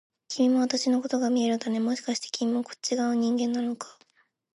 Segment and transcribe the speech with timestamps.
[0.29, 3.99] 君も私のことが見えるんだね、もしかして君もこっち側の人間なのか？